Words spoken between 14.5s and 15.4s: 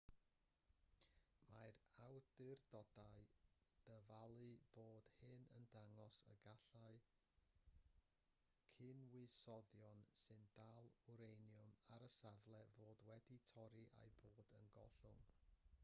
yn gollwng